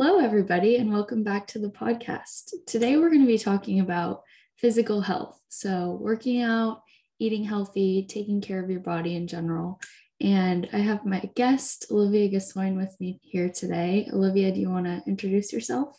[0.00, 2.52] Hello, everybody, and welcome back to the podcast.
[2.68, 4.22] Today, we're going to be talking about
[4.56, 5.40] physical health.
[5.48, 6.82] So, working out,
[7.18, 9.80] eating healthy, taking care of your body in general.
[10.20, 14.08] And I have my guest, Olivia Gascoigne, with me here today.
[14.12, 15.98] Olivia, do you want to introduce yourself?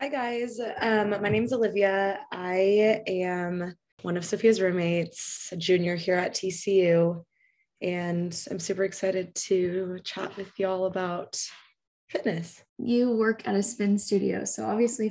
[0.00, 0.58] Hi, guys.
[0.80, 2.20] Um, my name is Olivia.
[2.32, 7.22] I am one of Sophia's roommates, a junior here at TCU.
[7.82, 11.38] And I'm super excited to chat with y'all about
[12.14, 12.62] fitness.
[12.78, 14.44] You work at a spin studio.
[14.44, 15.10] So, obviously,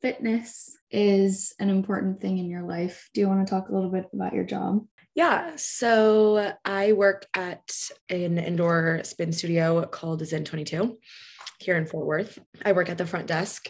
[0.00, 3.10] fitness is an important thing in your life.
[3.12, 4.86] Do you want to talk a little bit about your job?
[5.14, 5.52] Yeah.
[5.56, 7.72] So, I work at
[8.08, 10.98] an indoor spin studio called Zen 22
[11.58, 12.38] here in Fort Worth.
[12.64, 13.68] I work at the front desk.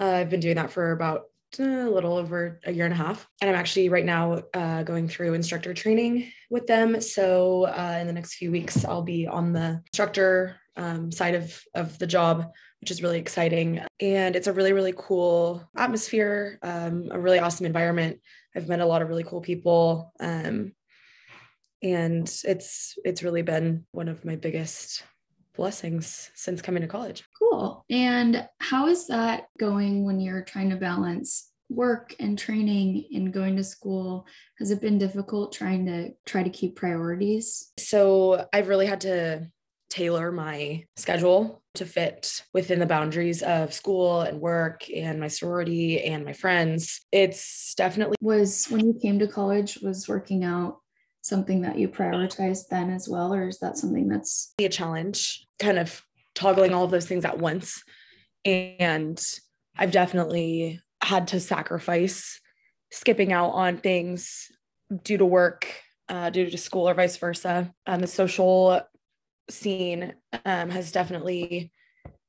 [0.00, 1.22] Uh, I've been doing that for about
[1.58, 3.28] a little over a year and a half.
[3.40, 7.00] And I'm actually right now uh, going through instructor training with them.
[7.00, 11.60] So uh, in the next few weeks, I'll be on the instructor um, side of,
[11.74, 12.50] of the job,
[12.80, 13.80] which is really exciting.
[14.00, 18.20] And it's a really, really cool atmosphere, um, a really awesome environment.
[18.56, 20.12] I've met a lot of really cool people.
[20.20, 20.72] Um,
[21.82, 25.02] and it's it's really been one of my biggest
[25.54, 27.24] blessings since coming to college.
[27.38, 27.84] Cool.
[27.90, 33.56] And how is that going when you're trying to balance work and training and going
[33.56, 34.26] to school?
[34.58, 37.72] Has it been difficult trying to try to keep priorities?
[37.78, 39.50] So I've really had to
[39.92, 46.02] tailor my schedule to fit within the boundaries of school and work and my sorority
[46.02, 47.02] and my friends.
[47.12, 50.78] It's definitely was when you came to college was working out
[51.20, 55.78] something that you prioritized then as well or is that something that's a challenge kind
[55.78, 56.02] of
[56.34, 57.84] toggling all of those things at once
[58.44, 59.22] and
[59.76, 62.40] I've definitely had to sacrifice
[62.90, 64.50] skipping out on things
[65.04, 65.66] due to work,
[66.08, 67.72] uh, due to school, or vice versa.
[67.86, 68.82] And the social
[69.52, 70.14] scene
[70.44, 71.72] um, has definitely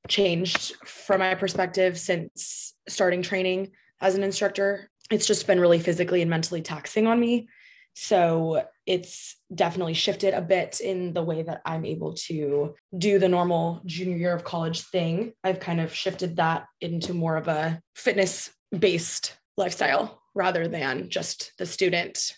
[0.07, 3.71] changed from my perspective since starting training
[4.01, 4.89] as an instructor.
[5.09, 7.47] It's just been really physically and mentally taxing on me.
[7.95, 13.29] So it's definitely shifted a bit in the way that I'm able to do the
[13.29, 15.33] normal junior year of college thing.
[15.43, 21.53] I've kind of shifted that into more of a fitness based lifestyle rather than just
[21.59, 22.35] the student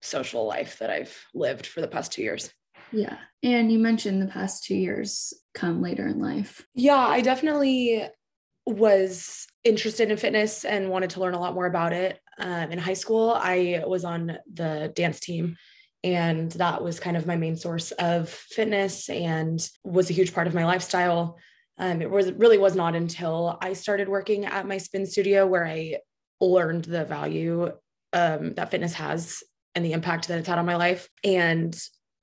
[0.00, 2.50] social life that I've lived for the past two years.
[2.92, 3.16] Yeah.
[3.42, 6.66] And you mentioned the past two years come later in life.
[6.74, 8.06] Yeah, I definitely
[8.66, 12.18] was interested in fitness and wanted to learn a lot more about it.
[12.38, 15.56] Um, in high school, I was on the dance team,
[16.02, 20.46] and that was kind of my main source of fitness and was a huge part
[20.46, 21.38] of my lifestyle.
[21.78, 25.66] Um, it was really was not until I started working at my spin studio where
[25.66, 25.98] I
[26.40, 27.72] learned the value
[28.12, 29.42] um, that fitness has
[29.74, 31.08] and the impact that it's had on my life.
[31.22, 31.78] And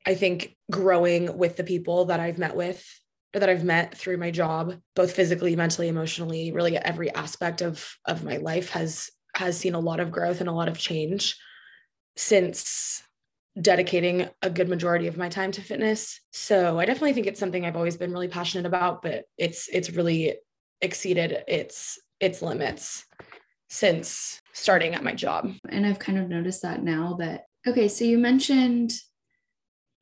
[0.05, 2.85] I think growing with the people that I've met with
[3.33, 7.95] or that I've met through my job, both physically, mentally, emotionally, really every aspect of
[8.05, 11.35] of my life has has seen a lot of growth and a lot of change
[12.15, 13.01] since
[13.59, 16.19] dedicating a good majority of my time to fitness.
[16.31, 19.91] So I definitely think it's something I've always been really passionate about, but it's it's
[19.91, 20.35] really
[20.81, 23.05] exceeded its its limits
[23.69, 25.51] since starting at my job.
[25.69, 28.91] And I've kind of noticed that now that okay, so you mentioned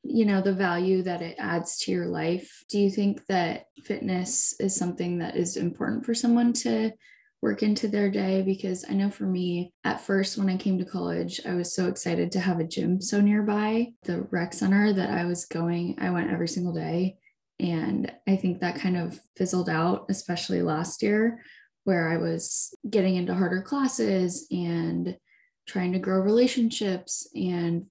[0.02, 2.64] you know the value that it adds to your life.
[2.68, 6.92] Do you think that fitness is something that is important for someone to
[7.40, 10.84] work into their day because I know for me, at first, when I came to
[10.84, 15.10] college, I was so excited to have a gym so nearby, the rec center that
[15.10, 17.16] I was going, I went every single day.
[17.58, 21.42] And I think that kind of fizzled out, especially last year,
[21.84, 25.16] where I was getting into harder classes and
[25.66, 27.86] trying to grow relationships and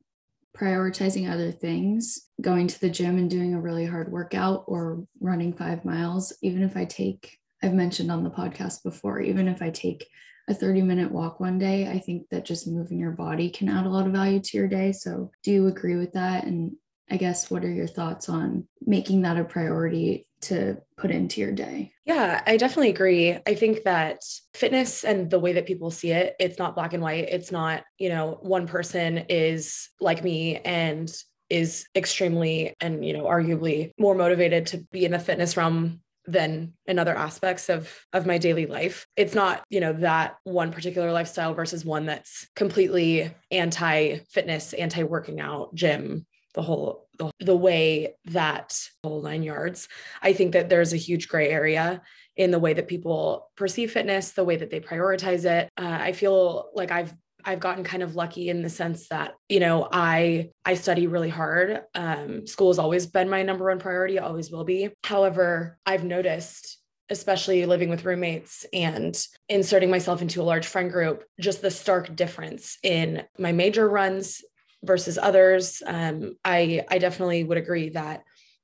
[0.57, 5.53] prioritizing other things, going to the gym and doing a really hard workout or running
[5.53, 9.69] five miles, even if I take I've mentioned on the podcast before, even if I
[9.69, 10.07] take
[10.50, 13.85] a 30 minute walk one day, I think that just moving your body can add
[13.85, 14.91] a lot of value to your day.
[14.91, 16.45] So, do you agree with that?
[16.45, 16.75] And
[17.09, 21.51] I guess what are your thoughts on making that a priority to put into your
[21.51, 21.91] day?
[22.06, 23.38] Yeah, I definitely agree.
[23.45, 24.21] I think that
[24.53, 27.30] fitness and the way that people see it, it's not black and white.
[27.30, 31.12] It's not, you know, one person is like me and
[31.50, 36.74] is extremely and, you know, arguably more motivated to be in the fitness realm than
[36.86, 41.12] in other aspects of of my daily life it's not you know that one particular
[41.12, 47.56] lifestyle versus one that's completely anti fitness anti working out gym the whole the, the
[47.56, 49.88] way that whole nine yards
[50.21, 52.01] i think that there's a huge gray area
[52.36, 56.12] in the way that people perceive fitness the way that they prioritize it uh, i
[56.12, 57.13] feel like i've
[57.44, 61.30] I've gotten kind of lucky in the sense that, you know, I I study really
[61.30, 61.81] hard.
[61.95, 64.89] Um, school has always been my number one priority, always will be.
[65.04, 66.81] However, I've noticed
[67.12, 72.15] especially living with roommates and inserting myself into a large friend group, just the stark
[72.15, 74.42] difference in my major runs
[74.83, 75.81] versus others.
[75.86, 78.24] Um, I, I definitely would agree that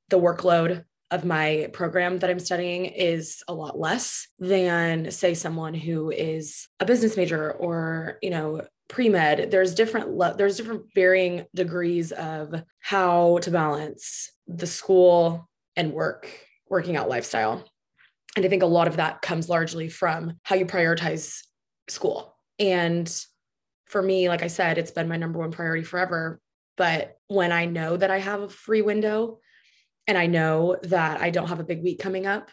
[0.09, 5.73] the workload of my program that I'm studying is a lot less than say someone
[5.73, 9.51] who is a business major or, you know, pre-med.
[9.51, 16.29] There's different le- there's different varying degrees of how to balance the school and work
[16.69, 17.63] working out lifestyle.
[18.35, 21.41] And i think a lot of that comes largely from how you prioritize
[21.87, 22.35] school.
[22.59, 23.09] And
[23.87, 26.39] for me like i said it's been my number one priority forever
[26.75, 29.39] but when i know that i have a free window
[30.07, 32.49] and I know that I don't have a big week coming up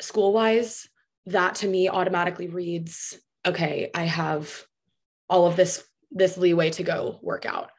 [0.00, 0.88] school wise,
[1.26, 3.16] that to me automatically reads,
[3.46, 4.64] okay, I have
[5.28, 7.70] all of this this leeway to go work out.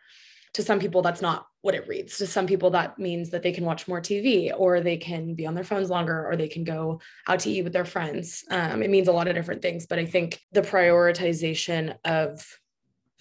[0.54, 2.18] To some people, that's not what it reads.
[2.18, 5.46] To some people, that means that they can watch more TV or they can be
[5.46, 8.44] on their phones longer or they can go out to eat with their friends.
[8.50, 9.86] Um, it means a lot of different things.
[9.88, 12.44] But I think the prioritization of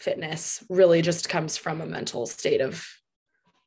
[0.02, 2.86] fitness really just comes from a mental state of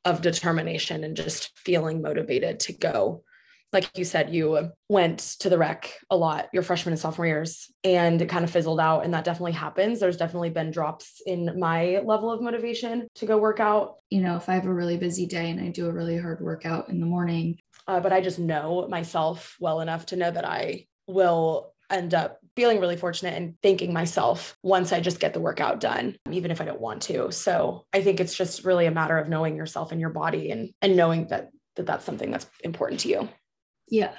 [0.04, 3.24] of determination and just feeling motivated to go
[3.72, 7.70] like you said, you went to the rec a lot your freshman and sophomore years
[7.84, 9.04] and it kind of fizzled out.
[9.04, 10.00] And that definitely happens.
[10.00, 13.96] There's definitely been drops in my level of motivation to go work out.
[14.08, 16.40] You know, if I have a really busy day and I do a really hard
[16.40, 17.58] workout in the morning.
[17.88, 22.40] Uh, but I just know myself well enough to know that I will end up
[22.56, 26.60] feeling really fortunate and thanking myself once I just get the workout done, even if
[26.60, 27.30] I don't want to.
[27.30, 30.70] So I think it's just really a matter of knowing yourself and your body and
[30.80, 33.28] and knowing that that that's something that's important to you.
[33.88, 34.14] Yeah.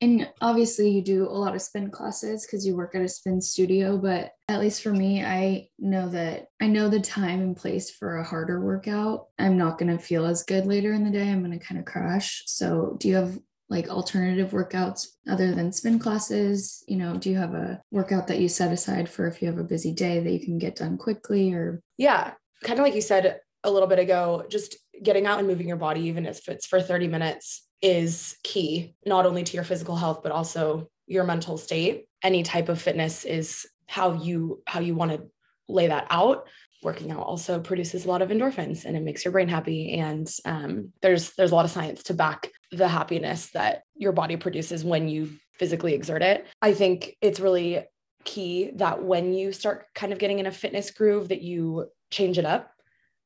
[0.00, 3.40] And obviously you do a lot of spin classes because you work at a spin
[3.40, 7.90] studio, but at least for me, I know that I know the time and place
[7.90, 9.26] for a harder workout.
[9.38, 11.28] I'm not going to feel as good later in the day.
[11.28, 12.44] I'm going to kind of crash.
[12.46, 13.38] So, do you have
[13.70, 16.84] like alternative workouts other than spin classes?
[16.86, 19.58] You know, do you have a workout that you set aside for if you have
[19.58, 21.80] a busy day that you can get done quickly or?
[21.96, 22.32] Yeah,
[22.62, 25.76] kind of like you said a little bit ago, just getting out and moving your
[25.76, 30.20] body, even if it's for 30 minutes, is key, not only to your physical health,
[30.22, 32.06] but also your mental state.
[32.22, 35.22] Any type of fitness is how you how you want to
[35.68, 36.46] lay that out
[36.82, 40.32] working out also produces a lot of endorphins and it makes your brain happy and
[40.44, 44.84] um, there's there's a lot of science to back the happiness that your body produces
[44.84, 47.84] when you physically exert it i think it's really
[48.24, 52.38] key that when you start kind of getting in a fitness groove that you change
[52.38, 52.70] it up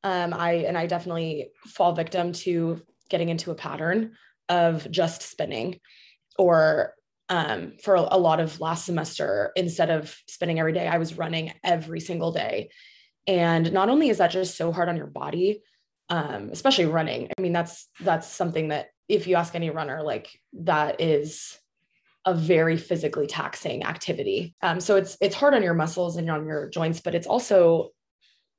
[0.02, 4.12] um, i and i definitely fall victim to getting into a pattern
[4.48, 5.78] of just spinning
[6.38, 6.94] or
[7.30, 11.52] um, for a lot of last semester instead of spinning every day i was running
[11.62, 12.68] every single day
[13.26, 15.62] and not only is that just so hard on your body,
[16.08, 17.30] um, especially running.
[17.36, 21.58] I mean, that's that's something that if you ask any runner, like that is
[22.26, 24.54] a very physically taxing activity.
[24.62, 27.90] Um, so it's it's hard on your muscles and on your joints, but it's also,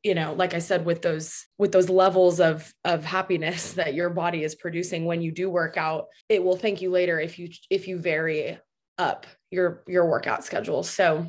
[0.04, 4.10] you know, like I said, with those with those levels of of happiness that your
[4.10, 7.50] body is producing when you do work out, it will thank you later if you
[7.70, 8.60] if you vary
[8.98, 10.84] up your your workout schedule.
[10.84, 11.28] So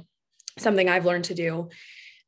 [0.59, 1.69] something I've learned to do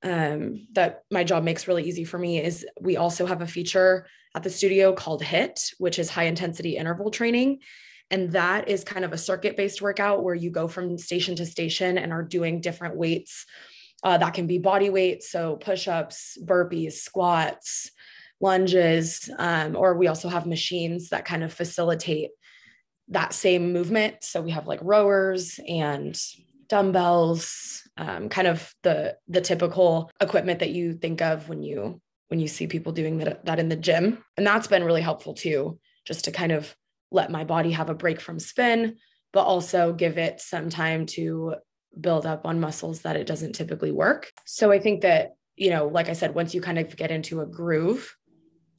[0.03, 4.07] um, that my job makes really easy for me is we also have a feature
[4.35, 7.61] at the studio called HIIT, which is high intensity interval training.
[8.11, 11.47] And that is kind of a circuit based workout where you go from station to
[11.47, 13.45] station and are doing different weights.
[14.03, 17.91] Uh, that can be body weight, so push ups, burpees, squats,
[18.41, 22.31] lunges, um, or we also have machines that kind of facilitate
[23.09, 24.23] that same movement.
[24.23, 26.17] So we have like rowers and
[26.69, 32.41] dumbbells, um, kind of the the typical equipment that you think of when you when
[32.41, 34.23] you see people doing that, that in the gym.
[34.37, 36.75] And that's been really helpful too, just to kind of
[37.11, 38.97] let my body have a break from spin,
[39.33, 41.57] but also give it some time to
[41.99, 44.31] build up on muscles that it doesn't typically work.
[44.45, 47.41] So I think that, you know, like I said, once you kind of get into
[47.41, 48.15] a groove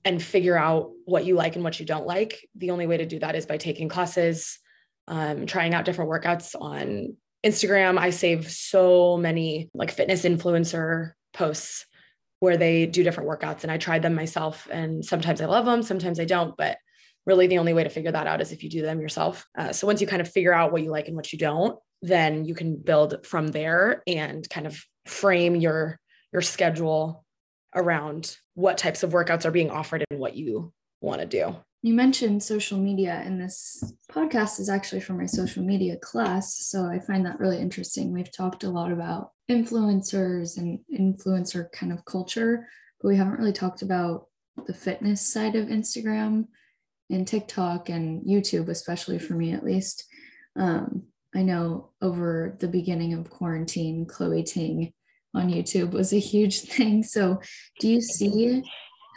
[0.05, 3.05] and figure out what you like and what you don't like, the only way to
[3.05, 4.59] do that is by taking classes,
[5.07, 7.15] um, trying out different workouts on
[7.45, 11.85] Instagram, I save so many like fitness influencer posts
[12.39, 15.83] where they do different workouts and I tried them myself and sometimes I love them,
[15.83, 16.77] sometimes I don't, but
[17.25, 19.45] really the only way to figure that out is if you do them yourself.
[19.57, 21.77] Uh, so once you kind of figure out what you like and what you don't,
[22.01, 25.99] then you can build from there and kind of frame your
[26.31, 27.25] your schedule
[27.75, 31.55] around what types of workouts are being offered and what you want to do.
[31.81, 33.81] You mentioned social media, and this
[34.11, 36.65] podcast is actually from my social media class.
[36.65, 38.11] So I find that really interesting.
[38.11, 42.67] We've talked a lot about influencers and influencer kind of culture,
[43.01, 44.27] but we haven't really talked about
[44.67, 46.47] the fitness side of Instagram
[47.09, 50.05] and TikTok and YouTube, especially for me at least.
[50.57, 54.91] Um, I know over the beginning of quarantine, Chloe Ting
[55.33, 57.03] on YouTube was a huge thing.
[57.03, 57.39] So,
[57.79, 58.63] do you see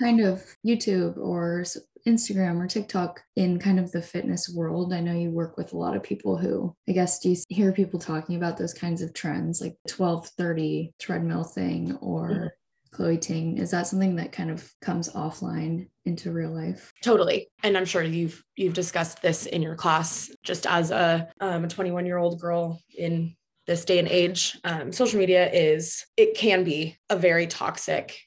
[0.00, 1.64] kind of YouTube or
[2.06, 4.92] Instagram or TikTok in kind of the fitness world?
[4.92, 7.72] I know you work with a lot of people who, I guess, do you hear
[7.72, 12.46] people talking about those kinds of trends like 1230 treadmill thing or mm-hmm.
[12.92, 13.58] Chloe Ting?
[13.58, 16.92] Is that something that kind of comes offline into real life?
[17.02, 17.48] Totally.
[17.62, 21.68] And I'm sure you've you've discussed this in your class just as a um, a
[21.68, 23.34] 21 year old girl in
[23.66, 24.58] this day and age.
[24.64, 28.18] Um, social media is it can be a very toxic,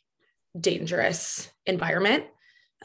[0.59, 2.25] dangerous environment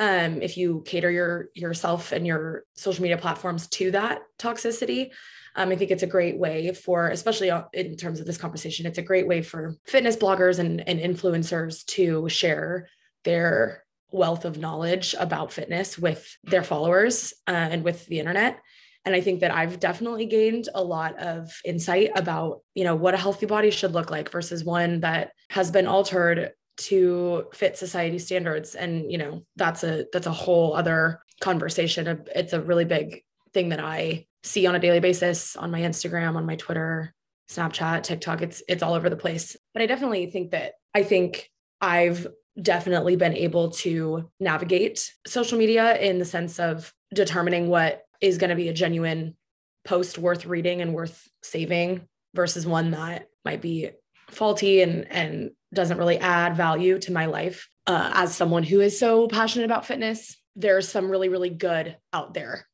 [0.00, 5.10] um, if you cater your yourself and your social media platforms to that toxicity
[5.54, 8.98] um, i think it's a great way for especially in terms of this conversation it's
[8.98, 12.88] a great way for fitness bloggers and, and influencers to share
[13.24, 18.58] their wealth of knowledge about fitness with their followers uh, and with the internet.
[19.04, 23.14] And i think that i've definitely gained a lot of insight about you know what
[23.14, 28.18] a healthy body should look like versus one that has been altered to fit society
[28.18, 28.74] standards.
[28.74, 32.24] And you know that's a that's a whole other conversation.
[32.34, 33.22] It's a really big
[33.52, 37.14] thing that i see on a daily basis on my instagram on my twitter
[37.50, 38.42] snapchat tiktok.
[38.42, 39.56] It's it's all over the place.
[39.74, 42.26] But i definitely think that i think i've
[42.60, 48.50] definitely been able to navigate social media in the sense of determining what is going
[48.50, 49.36] to be a genuine
[49.84, 53.90] post worth reading and worth saving versus one that might be
[54.30, 58.98] faulty and and doesn't really add value to my life uh, as someone who is
[58.98, 62.66] so passionate about fitness there's some really really good out there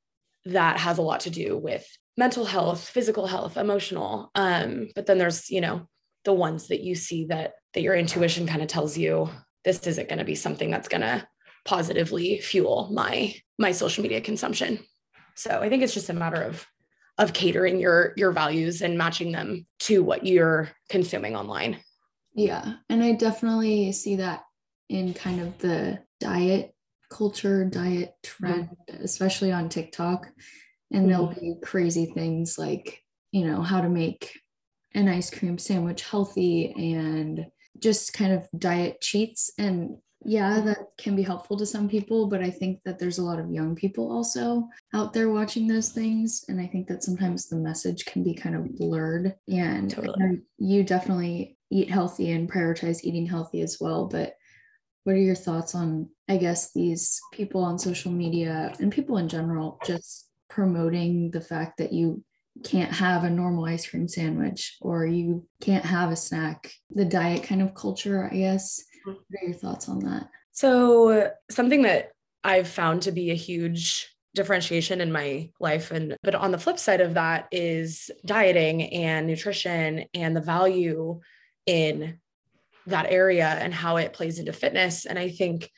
[0.47, 1.87] that has a lot to do with
[2.17, 4.31] mental health physical health emotional.
[4.35, 5.89] Um, but then there's you know
[6.25, 9.29] the ones that you see that that your intuition kind of tells you
[9.65, 11.27] this isn't going to be something that's going to
[11.65, 14.79] positively fuel my my social media consumption.
[15.35, 16.67] So i think it's just a matter of
[17.19, 21.79] of catering your your values and matching them to what you're consuming online.
[22.35, 24.43] Yeah, and I definitely see that
[24.89, 26.75] in kind of the diet
[27.11, 29.03] culture, diet trend, mm-hmm.
[29.03, 30.29] especially on TikTok.
[30.93, 31.09] And mm-hmm.
[31.09, 34.39] there'll be crazy things like, you know, how to make
[34.95, 37.47] an ice cream sandwich healthy and
[37.79, 39.51] just kind of diet cheats.
[39.59, 43.23] And yeah, that can be helpful to some people, but I think that there's a
[43.23, 46.45] lot of young people also out there watching those things.
[46.49, 49.37] And I think that sometimes the message can be kind of blurred.
[49.49, 50.43] And totally.
[50.59, 54.07] you definitely eat healthy and prioritize eating healthy as well.
[54.07, 54.35] But
[55.05, 59.29] what are your thoughts on, I guess, these people on social media and people in
[59.29, 62.25] general just promoting the fact that you
[62.65, 66.73] can't have a normal ice cream sandwich or you can't have a snack?
[66.91, 70.29] The diet kind of culture, I guess what are your thoughts on that?
[70.53, 76.35] So, something that I've found to be a huge differentiation in my life and but
[76.35, 81.19] on the flip side of that is dieting and nutrition and the value
[81.65, 82.21] in
[82.87, 85.71] that area and how it plays into fitness and I think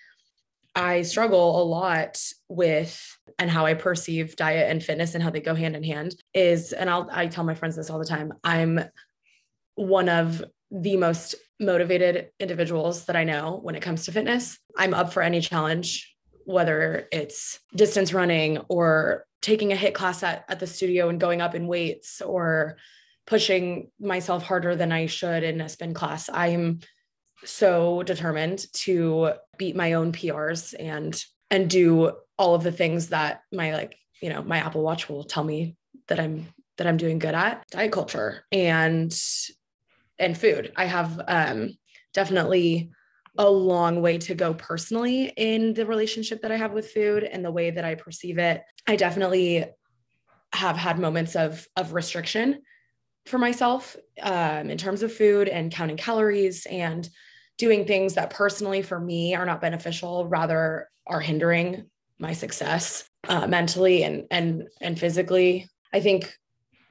[0.75, 5.41] I struggle a lot with and how I perceive diet and fitness and how they
[5.41, 8.33] go hand in hand is and I'll I tell my friends this all the time
[8.43, 8.81] I'm
[9.77, 14.59] one of the most motivated individuals that I know when it comes to fitness.
[14.77, 20.45] I'm up for any challenge, whether it's distance running or taking a HIIT class at,
[20.49, 22.77] at the studio and going up in weights or
[23.27, 26.31] pushing myself harder than I should in a spin class.
[26.33, 26.81] I'm
[27.45, 33.43] so determined to beat my own PRs and and do all of the things that
[33.53, 35.77] my like, you know, my Apple Watch will tell me
[36.09, 36.47] that I'm
[36.79, 39.13] that I'm doing good at diet culture and
[40.19, 40.73] and food.
[40.77, 41.71] I have um,
[42.13, 42.91] definitely
[43.37, 47.45] a long way to go personally in the relationship that I have with food and
[47.45, 48.63] the way that I perceive it.
[48.87, 49.65] I definitely
[50.53, 52.63] have had moments of of restriction
[53.27, 57.09] for myself um, in terms of food and counting calories and
[57.59, 61.85] doing things that personally for me are not beneficial, rather are hindering
[62.19, 65.69] my success uh, mentally and and and physically.
[65.93, 66.35] I think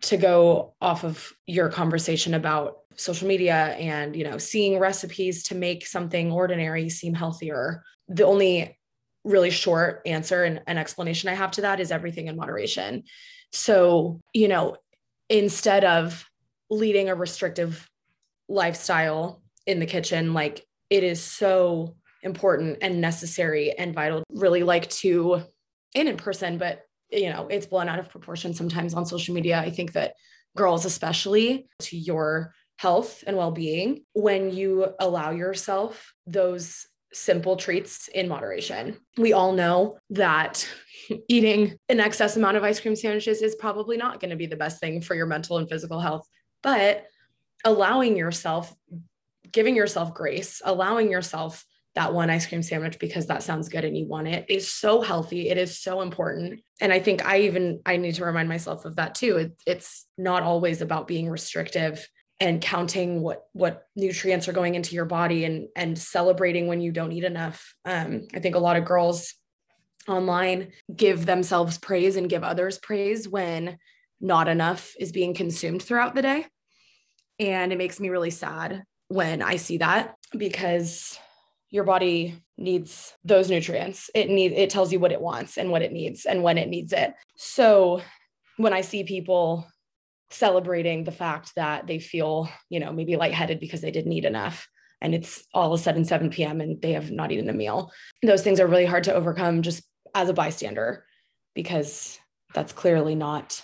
[0.02, 5.56] to go off of your conversation about social media and you know seeing recipes to
[5.56, 7.84] make something ordinary seem healthier.
[8.08, 8.78] The only
[9.24, 13.04] really short answer and an explanation i have to that is everything in moderation.
[13.52, 14.78] So you know
[15.30, 16.26] instead of
[16.70, 17.90] leading a restrictive
[18.48, 24.24] lifestyle in the kitchen like it is so important and necessary and vital.
[24.30, 25.44] Really like to
[25.96, 29.60] and in person but you know it's blown out of proportion sometimes on social media
[29.60, 30.14] i think that
[30.56, 38.28] girls especially to your health and well-being when you allow yourself those simple treats in
[38.28, 38.98] moderation.
[39.18, 40.68] We all know that
[41.30, 44.56] eating an excess amount of ice cream sandwiches is probably not going to be the
[44.56, 46.28] best thing for your mental and physical health,
[46.62, 47.06] but
[47.64, 48.74] allowing yourself,
[49.52, 51.66] giving yourself grace, allowing yourself
[51.98, 55.02] that one ice cream sandwich because that sounds good and you want it is so
[55.02, 55.50] healthy.
[55.50, 56.62] It is so important.
[56.80, 59.38] And I think I even I need to remind myself of that too.
[59.38, 62.08] It, it's not always about being restrictive
[62.40, 66.92] and counting what what nutrients are going into your body and and celebrating when you
[66.92, 67.74] don't eat enough.
[67.84, 69.34] Um, I think a lot of girls
[70.08, 73.80] online give themselves praise and give others praise when
[74.22, 76.46] not enough is being consumed throughout the day.
[77.40, 81.18] And it makes me really sad when I see that because
[81.70, 84.10] your body needs those nutrients.
[84.16, 86.70] It needs it tells you what it wants and what it needs and when it
[86.70, 87.14] needs it.
[87.36, 88.02] So
[88.58, 89.68] when I see people
[90.30, 94.68] celebrating the fact that they feel, you know, maybe lightheaded because they didn't eat enough
[95.02, 96.60] and it's all of a sudden 7 p.m.
[96.60, 97.92] and they have not eaten a meal.
[98.24, 99.84] Those things are really hard to overcome just
[100.16, 101.06] as a bystander
[101.54, 102.20] because
[102.54, 103.62] that's clearly not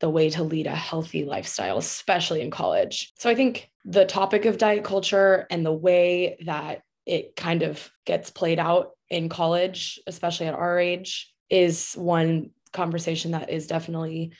[0.00, 3.12] the way to lead a healthy lifestyle, especially in college.
[3.18, 7.90] So I think the topic of diet culture and the way that it kind of
[8.04, 14.32] gets played out in college, especially at our age, is one conversation that is definitely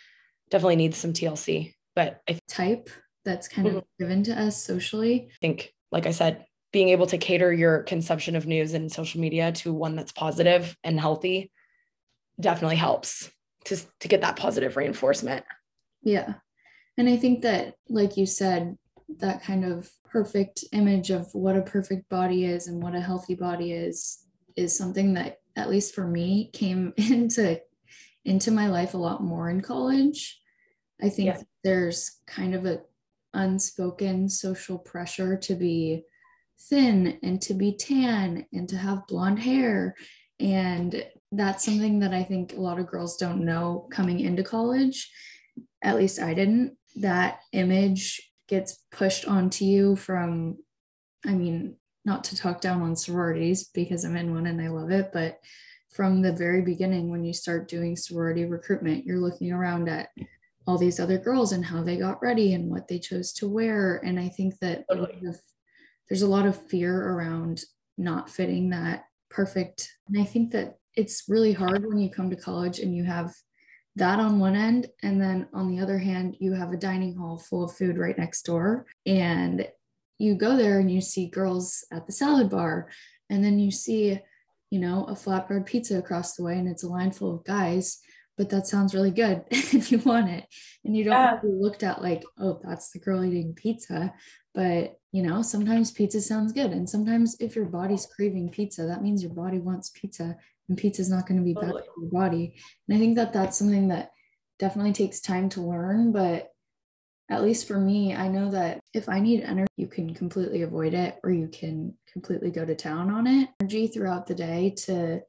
[0.51, 1.75] definitely needs some TLC.
[1.97, 2.91] But I type
[3.25, 3.79] that's kind mm-hmm.
[3.79, 5.29] of given to us socially.
[5.31, 9.21] I think, like I said, being able to cater your consumption of news and social
[9.21, 11.51] media to one that's positive and healthy
[12.39, 13.31] definitely helps
[13.65, 15.45] to, to get that positive reinforcement.
[16.03, 16.35] Yeah.
[16.99, 18.77] And I think that, like you said,
[19.17, 23.35] that kind of perfect image of what a perfect body is and what a healthy
[23.35, 24.25] body is
[24.57, 27.61] is something that at least for me came into
[28.25, 30.41] into my life a lot more in college.
[31.03, 31.41] I think yeah.
[31.65, 32.81] there's kind of a
[33.33, 36.05] unspoken social pressure to be
[36.69, 39.95] thin and to be tan and to have blonde hair.
[40.41, 45.11] And that's something that I think a lot of girls don't know coming into college.
[45.83, 46.77] At least I didn't.
[46.97, 50.59] That image gets pushed onto you from,
[51.25, 54.91] I mean, not to talk down on sororities because I'm in one and I love
[54.91, 55.39] it, but
[55.91, 60.09] from the very beginning, when you start doing sorority recruitment, you're looking around at
[60.67, 63.97] all these other girls and how they got ready and what they chose to wear.
[64.05, 65.19] And I think that totally.
[66.09, 67.63] there's a lot of fear around
[67.97, 69.91] not fitting that perfect.
[70.09, 73.35] And I think that it's really hard when you come to college and you have
[73.99, 74.89] that on one end.
[75.03, 78.17] And then on the other hand, you have a dining hall full of food right
[78.17, 78.87] next door.
[79.07, 79.69] And
[80.19, 82.89] you go there and you see girls at the salad bar.
[83.31, 84.21] And then you see
[84.71, 88.01] you know, a flatbread pizza across the way and it's a line full of guys,
[88.37, 90.45] but that sounds really good and you want it.
[90.85, 91.41] And you don't yeah.
[91.41, 94.13] be looked at like, oh, that's the girl eating pizza.
[94.55, 96.73] But, you know, sometimes pizza sounds good.
[96.73, 100.37] And sometimes if your body's craving pizza, that means your body wants pizza
[100.69, 101.73] and pizza is not going to be totally.
[101.73, 102.57] bad for your body.
[102.89, 104.11] And I think that that's something that
[104.59, 106.51] definitely takes time to learn, but
[107.31, 110.95] at least for me, I know that if I need energy, you can completely avoid
[110.95, 113.51] it or you can completely go to town on it.
[113.61, 115.21] Energy throughout the day to,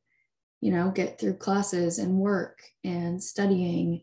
[0.62, 4.02] you know, get through classes and work and studying.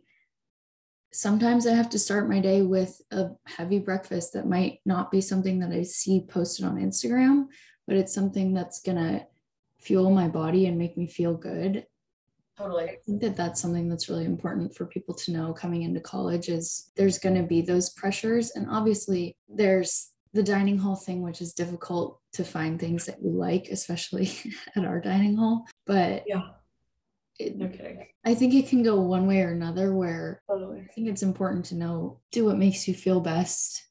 [1.13, 5.23] Sometimes I have to start my day with a heavy breakfast that might not be
[5.23, 7.47] something that I see posted on Instagram,
[7.87, 9.27] but it's something that's going to
[9.79, 11.87] fuel my body and make me feel good
[12.57, 12.85] Totally.
[12.85, 16.49] I think that that's something that's really important for people to know coming into college
[16.49, 21.43] is there's going to be those pressures and obviously there's the dining hall thing which
[21.43, 24.31] is difficult to find things that you like especially
[24.77, 26.49] at our dining hall but yeah
[27.39, 28.07] it, kidding.
[28.25, 30.81] I think it can go one way or another where totally.
[30.81, 33.87] I think it's important to know do what makes you feel best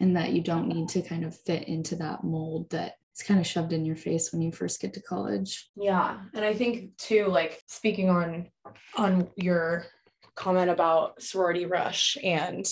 [0.00, 3.40] and that you don't need to kind of fit into that mold that it's kind
[3.40, 5.70] of shoved in your face when you first get to college.
[5.74, 6.18] Yeah.
[6.34, 8.50] And I think too, like speaking on
[8.94, 9.86] on your
[10.34, 12.66] comment about sorority rush and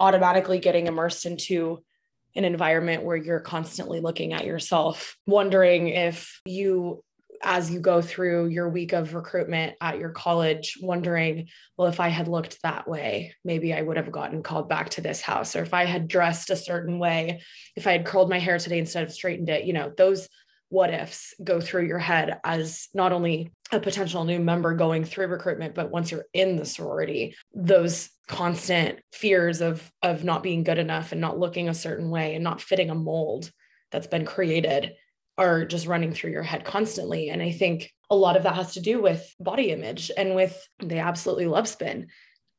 [0.00, 1.84] automatically getting immersed into
[2.34, 7.04] an environment where you're constantly looking at yourself, wondering if you
[7.46, 11.46] as you go through your week of recruitment at your college, wondering,
[11.78, 15.00] well, if I had looked that way, maybe I would have gotten called back to
[15.00, 15.54] this house.
[15.54, 17.40] Or if I had dressed a certain way,
[17.76, 20.28] if I had curled my hair today instead of straightened it, you know, those
[20.70, 25.28] what ifs go through your head as not only a potential new member going through
[25.28, 30.78] recruitment, but once you're in the sorority, those constant fears of of not being good
[30.78, 33.52] enough and not looking a certain way and not fitting a mold
[33.92, 34.94] that's been created
[35.38, 37.28] are just running through your head constantly.
[37.28, 40.66] And I think a lot of that has to do with body image and with
[40.82, 42.08] they absolutely love spin.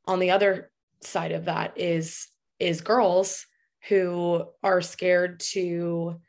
[0.05, 2.27] On the other side of that is
[2.59, 3.45] is girls
[3.87, 6.19] who are scared to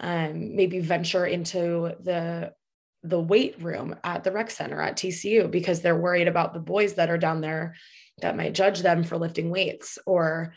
[0.00, 2.52] um, maybe venture into the
[3.04, 6.94] the weight room at the rec center at TCU because they're worried about the boys
[6.94, 7.74] that are down there
[8.20, 10.54] that might judge them for lifting weights or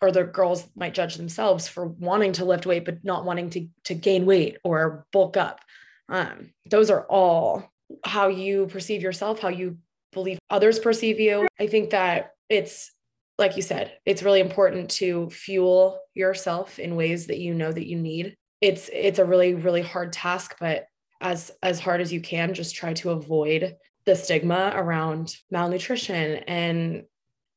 [0.00, 3.66] or the girls might judge themselves for wanting to lift weight but not wanting to
[3.84, 5.60] to gain weight or bulk up.
[6.08, 7.70] Um, those are all
[8.04, 9.78] how you perceive yourself how you
[10.12, 11.46] believe others perceive you.
[11.58, 12.92] I think that it's
[13.38, 17.86] like you said it's really important to fuel yourself in ways that you know that
[17.86, 18.36] you need.
[18.60, 20.86] It's it's a really really hard task but
[21.20, 27.04] as as hard as you can just try to avoid the stigma around malnutrition and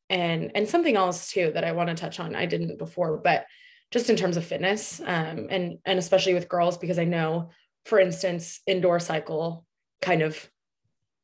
[0.10, 3.46] and and something else too that I want to touch on I didn't before but
[3.91, 7.50] just in terms of fitness um, and and especially with girls because I know
[7.86, 9.65] for instance indoor cycle
[10.02, 10.50] kind of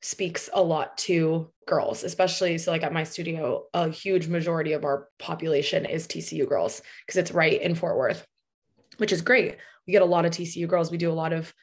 [0.01, 4.83] speaks a lot to girls especially so like at my studio a huge majority of
[4.83, 8.25] our population is TCU girls because it's right in Fort Worth
[8.97, 9.57] which is great.
[9.87, 10.91] We get a lot of TCU girls.
[10.91, 11.53] We do a lot of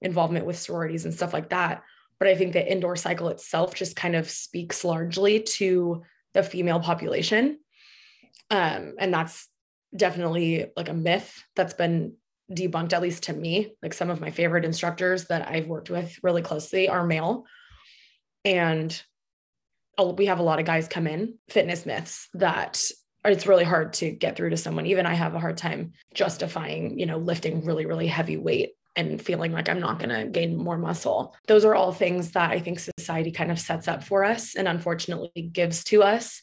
[0.00, 1.82] involvement with sororities and stuff like that.
[2.18, 6.02] But I think the indoor cycle itself just kind of speaks largely to
[6.34, 7.58] the female population.
[8.50, 9.48] Um, and that's
[9.96, 12.14] definitely like a myth that's been
[12.50, 13.74] debunked, at least to me.
[13.82, 17.44] Like some of my favorite instructors that I've worked with really closely are male.
[18.44, 19.00] And
[20.16, 22.82] we have a lot of guys come in, fitness myths that
[23.24, 24.86] it's really hard to get through to someone.
[24.86, 29.20] Even I have a hard time justifying, you know, lifting really, really heavy weight and
[29.20, 31.34] feeling like I'm not going to gain more muscle.
[31.46, 34.68] Those are all things that I think society kind of sets up for us and
[34.68, 36.42] unfortunately gives to us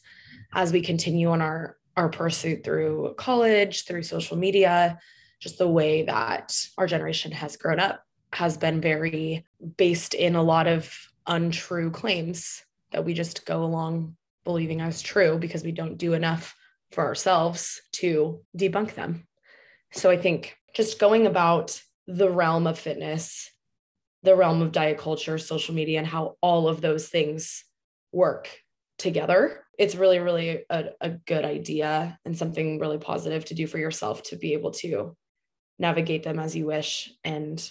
[0.52, 4.98] as we continue on our our pursuit through college, through social media,
[5.40, 9.44] just the way that our generation has grown up has been very
[9.76, 15.36] based in a lot of untrue claims that we just go along believing as true
[15.38, 16.54] because we don't do enough
[16.92, 19.26] for ourselves to debunk them.
[19.92, 21.80] So I think just going about
[22.16, 23.50] the realm of fitness,
[24.22, 27.64] the realm of diet culture, social media, and how all of those things
[28.12, 28.48] work
[28.98, 29.64] together.
[29.78, 34.22] It's really, really a, a good idea and something really positive to do for yourself
[34.24, 35.16] to be able to
[35.78, 37.70] navigate them as you wish and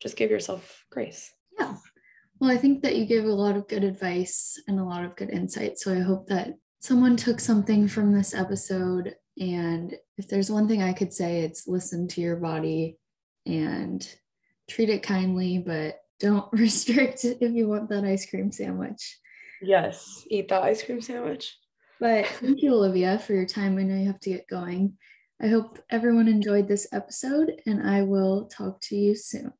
[0.00, 1.32] just give yourself grace.
[1.58, 1.76] Yeah.
[2.38, 5.16] Well, I think that you gave a lot of good advice and a lot of
[5.16, 5.78] good insight.
[5.78, 9.14] So I hope that someone took something from this episode.
[9.38, 12.98] And if there's one thing I could say, it's listen to your body
[13.46, 14.06] and
[14.68, 19.18] treat it kindly, but don't restrict if you want that ice cream sandwich.
[19.60, 21.56] Yes, eat that ice cream sandwich.
[22.00, 23.78] But thank you, Olivia, for your time.
[23.78, 24.98] I know you have to get going.
[25.40, 29.50] I hope everyone enjoyed this episode, and I will talk to you soon.